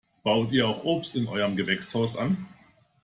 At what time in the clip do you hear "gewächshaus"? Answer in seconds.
1.55-2.17